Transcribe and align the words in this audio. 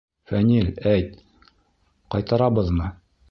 —Фәнил, 0.29 0.71
әйт, 0.93 1.21
ҡайтарабыҙмы? 2.15 2.89